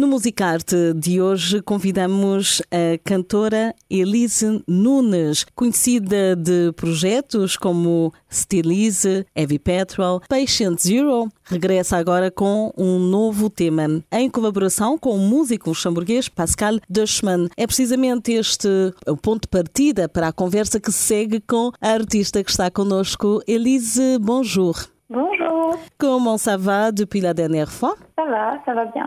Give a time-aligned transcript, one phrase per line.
[0.00, 9.58] No Musicarte de hoje convidamos a cantora Elise Nunes, conhecida de projetos como Stilize, Heavy
[9.58, 11.28] Petrol, Patient Zero.
[11.44, 17.50] Regressa agora com um novo tema, em colaboração com o músico luxemburguês Pascal Dushman.
[17.54, 22.42] É precisamente este o ponto de partida para a conversa que segue com a artista
[22.42, 24.18] que está conosco, Elise.
[24.18, 24.76] Bonjour.
[25.10, 25.78] Bonjour.
[25.98, 27.98] Comment ça va depuis la dernière fois?
[28.16, 29.06] Ça va, ça va bien.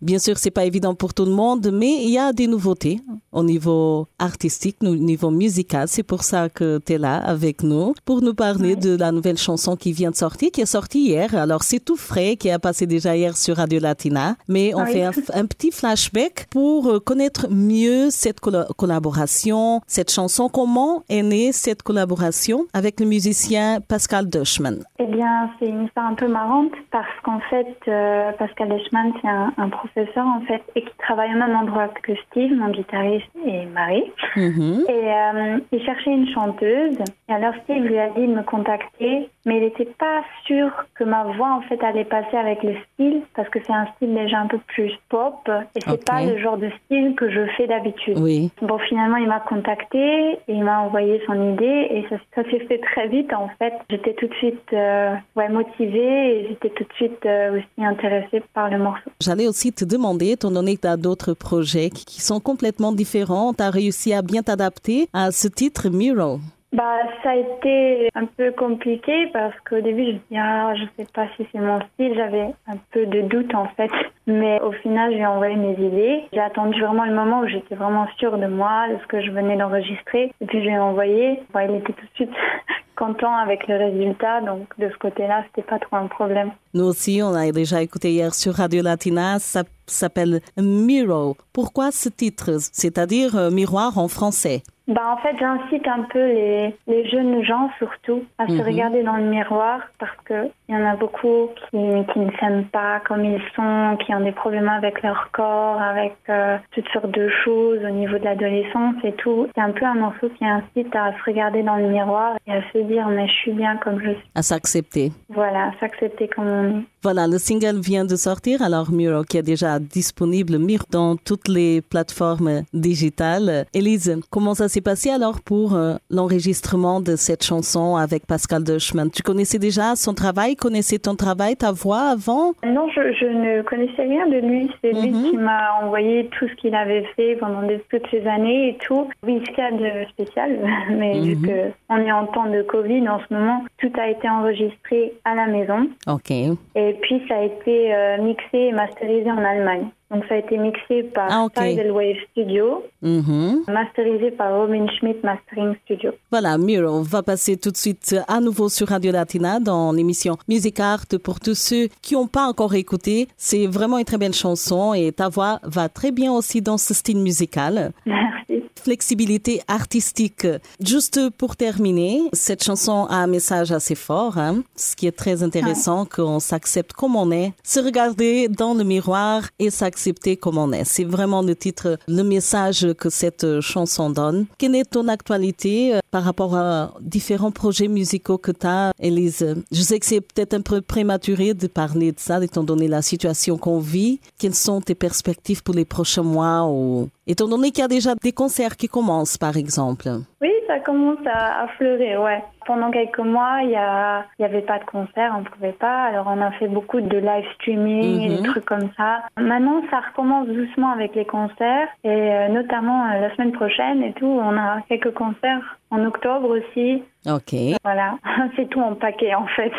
[0.00, 3.00] Bien sûr, c'est pas évident pour tout le monde, mais il y a des nouveautés
[3.32, 5.88] au niveau artistique, au niveau musical.
[5.88, 9.38] C'est pour ça que tu es là avec nous pour nous parler de la nouvelle
[9.38, 11.34] chanson qui vient de sortir, qui est sortie hier.
[11.34, 15.04] Alors, c'est tout frais, qui a passé déjà hier sur Radio Latina, mais on fait
[15.04, 20.48] un, petit flashback pour connaître mieux cette collaboration, cette chanson.
[20.48, 24.84] Comment est née cette collaboration avec le musicien Pascal Dushman?
[24.98, 29.28] Eh bien, c'est une histoire un peu marrante parce qu'en fait, euh, Pascal Dushman, c'est
[29.28, 33.18] un, un professeur en fait et qui travaille au même endroit que Steve, mon guitariste
[33.46, 34.10] et Marie.
[34.36, 34.84] Mhm.
[34.88, 36.98] Et euh, il cherchait une chanteuse.
[37.28, 41.04] Et alors Steve lui a dit de me contacter, mais il n'était pas sûr que
[41.04, 44.40] ma voix en fait allait passer avec le style parce que c'est un style déjà
[44.40, 48.18] un peu plus pop et c'est pas le genre de style que je fais d'habitude.
[48.18, 48.50] Oui.
[48.62, 52.60] Bon, finalement, il m'a contacté et il m'a envoyé son idée et ça, ça s'est
[52.66, 53.74] fait très vite en fait.
[53.90, 58.42] J'étais tout de suite euh, ouais, motivée et j'étais tout de suite euh, aussi intéressée
[58.54, 59.10] par le morceau.
[59.20, 63.07] J'allais aussi te demander, étant donné que tu as d'autres projets qui sont complètement différents,
[63.10, 66.40] tu as réussi à bien t'adapter à ce titre Miro.
[66.70, 70.84] Bah, ça a été un peu compliqué parce qu'au début, je me dis, ah, je
[70.96, 72.12] sais pas si c'est mon style.
[72.14, 73.90] J'avais un peu de doute, en fait.
[74.26, 76.24] Mais au final, j'ai envoyé mes idées.
[76.30, 79.30] J'ai attendu vraiment le moment où j'étais vraiment sûre de moi, de ce que je
[79.30, 80.30] venais d'enregistrer.
[80.42, 81.40] Et puis, j'ai envoyé.
[81.54, 82.36] Bah, il était tout de suite
[82.96, 84.42] content avec le résultat.
[84.42, 86.50] Donc, de ce côté-là, c'était pas trop un problème.
[86.74, 89.38] Nous aussi, on a déjà écouté hier sur Radio Latina.
[89.38, 91.36] Ça s'appelle Mirror.
[91.52, 92.58] Pourquoi ce titre?
[92.60, 94.62] C'est-à-dire euh, miroir en français.
[94.88, 99.16] Bah en fait, j'incite un peu les, les jeunes gens surtout à se regarder dans
[99.16, 101.76] le miroir parce que il y en a beaucoup qui,
[102.12, 106.16] qui ne s'aiment pas comme ils sont, qui ont des problèmes avec leur corps, avec
[106.30, 109.46] euh, toutes sortes de choses au niveau de l'adolescence et tout.
[109.54, 112.62] C'est un peu un morceau qui incite à se regarder dans le miroir et à
[112.72, 114.30] se dire mais je suis bien comme je suis.
[114.34, 115.12] À s'accepter.
[115.28, 116.97] Voilà, s'accepter comme on est.
[117.02, 121.48] Voilà, le single vient de sortir, alors Miro qui est déjà disponible Miro dans toutes
[121.48, 123.66] les plateformes digitales.
[123.72, 129.10] Elise, comment ça s'est passé alors pour euh, l'enregistrement de cette chanson avec Pascal Dushman
[129.10, 132.52] Tu connaissais déjà son travail, connaissais ton travail, ta voix avant?
[132.66, 134.70] Non, je, je ne connaissais rien de lui.
[134.82, 135.30] C'est lui Mhm.
[135.30, 139.08] qui m'a envoyé tout ce qu'il avait fait pendant des- toutes ces années et tout.
[139.24, 139.72] Oui, ce qu'il y a
[140.04, 140.58] de spécial,
[140.98, 141.46] mais vu Mhm.
[141.46, 145.34] que on est en temps de Covid en ce moment, tout a été enregistré à
[145.34, 145.88] la maison.
[146.06, 146.30] Ok.
[146.30, 149.88] Et puis ça a été euh, mixé et masterisé en Allemagne.
[150.10, 151.52] Donc ça a été mixé par Ah, ok.
[151.54, 153.64] Tidal Wave Studio, Mhm.
[153.68, 156.12] masterisé par Robin Schmidt Mastering Studio.
[156.30, 160.80] Voilà, Miro va passer tout de suite à nouveau sur Radio Latina dans l'émission Music
[160.80, 163.28] Art pour tous ceux qui n'ont pas encore écouté.
[163.36, 166.94] C'est vraiment une très belle chanson et ta voix va très bien aussi dans ce
[166.94, 167.92] style musical.
[168.06, 168.64] Merci.
[168.78, 170.46] Flexibilité artistique.
[170.84, 175.42] Juste pour terminer, cette chanson a un message assez fort, hein, ce qui est très
[175.42, 180.72] intéressant, qu'on s'accepte comme on est, se regarder dans le miroir et s'accepter comme on
[180.72, 180.84] est.
[180.84, 184.46] C'est vraiment le titre, le message que cette chanson donne.
[184.58, 189.56] Quelle est ton actualité euh, par rapport à différents projets musicaux que tu as, Elise?
[189.70, 193.02] Je sais que c'est peut-être un peu prématuré de parler de ça, étant donné la
[193.02, 194.20] situation qu'on vit.
[194.38, 198.14] Quelles sont tes perspectives pour les prochains mois ou Étant donné qu'il y a déjà
[198.14, 200.08] des concerts qui commencent, par exemple?
[200.40, 202.44] Oui, ça commence à, à fleurir, ouais.
[202.66, 206.04] Pendant quelques mois, il y a, il y avait pas de concert, on pouvait pas.
[206.04, 208.36] Alors on a fait beaucoup de live streaming et Mhm.
[208.36, 209.22] des trucs comme ça.
[209.40, 214.12] Maintenant, ça recommence doucement avec les concerts et euh, notamment euh, la semaine prochaine et
[214.12, 217.02] tout, on a quelques concerts en octobre aussi.
[217.26, 217.54] OK.
[217.84, 218.18] Voilà,
[218.56, 219.72] c'est tout en paquet en fait.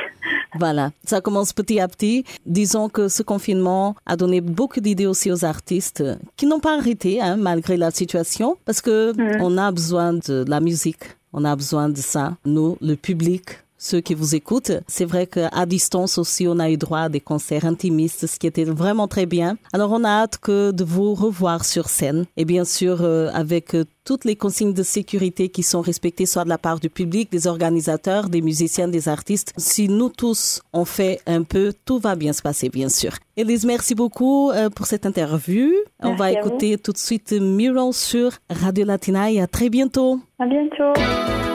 [0.56, 0.92] Voilà.
[1.04, 2.26] Ça commence petit à petit.
[2.46, 6.04] Disons que ce confinement a donné beaucoup d'idées aussi aux artistes
[6.36, 10.60] qui n'ont pas arrêté, hein, malgré la situation, parce que on a besoin de la
[10.60, 11.04] musique.
[11.32, 12.34] On a besoin de ça.
[12.46, 14.74] Nous, le public, ceux qui vous écoutent.
[14.88, 18.46] C'est vrai qu'à distance aussi, on a eu droit à des concerts intimistes, ce qui
[18.46, 19.58] était vraiment très bien.
[19.74, 23.74] Alors, on a hâte que de vous revoir sur scène et bien sûr euh, avec
[23.74, 27.32] euh, toutes les consignes de sécurité qui sont respectées, soit de la part du public,
[27.32, 29.54] des organisateurs, des musiciens, des artistes.
[29.58, 33.14] Si nous tous on fait un peu, tout va bien se passer, bien sûr.
[33.38, 35.72] Elise, merci beaucoup euh, pour cette interview.
[36.02, 40.20] on va écouter tout de suite Mirror sur Radio Latina et à très bientôt.
[40.40, 41.49] À bientôt.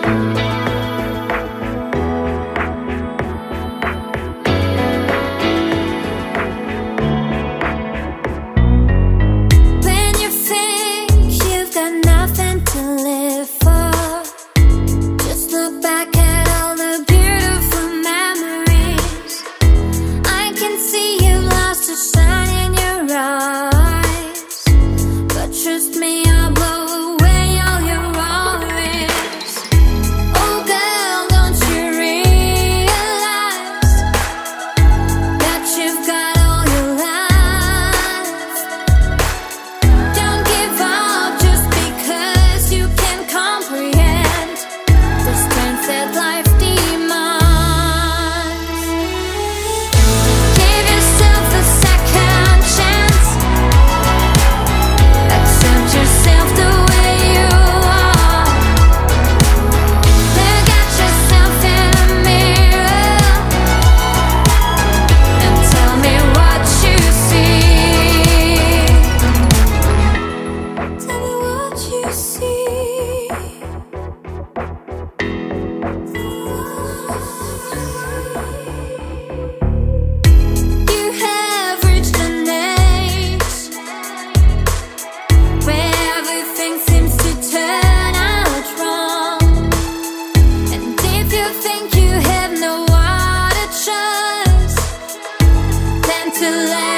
[96.44, 96.93] To let.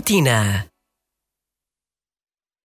[0.00, 0.64] Latina.